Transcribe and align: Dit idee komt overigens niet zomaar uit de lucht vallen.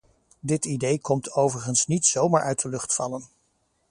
Dit 0.39 0.65
idee 0.65 0.99
komt 0.99 1.31
overigens 1.33 1.87
niet 1.87 2.05
zomaar 2.05 2.41
uit 2.43 2.61
de 2.61 2.69
lucht 2.69 2.95
vallen. 2.95 3.23